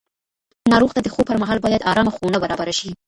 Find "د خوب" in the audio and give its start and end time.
1.03-1.25